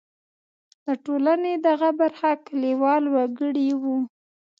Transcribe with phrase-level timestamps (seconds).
[0.85, 3.97] د ټولنې دغه برخه کلیوال وګړي وو.